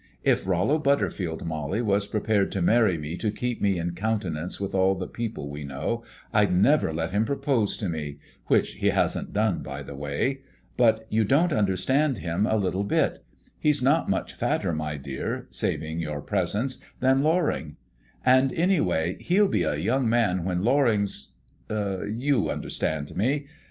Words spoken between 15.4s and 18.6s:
saving your presence, than Loring; and,